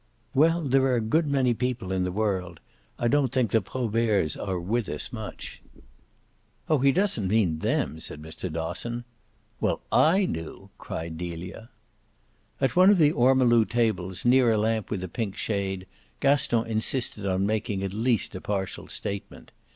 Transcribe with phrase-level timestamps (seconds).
[0.33, 2.59] "Well, there are a good many people in the world.
[2.97, 5.61] I don't think the Proberts are with us much."
[6.67, 8.51] "Oh he doesn't mean them," said Mr.
[8.51, 9.03] Dosson.
[9.59, 11.69] "Well, I do!" cried Delia.
[12.59, 15.85] At one of the ormolu tables, near a lamp with a pink shade,
[16.19, 19.51] Gaston insisted on making at least a partial statement.